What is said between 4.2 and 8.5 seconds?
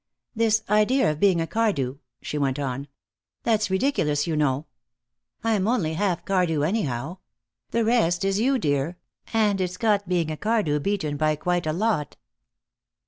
you know. I'm only half Cardew, anyhow. The rest is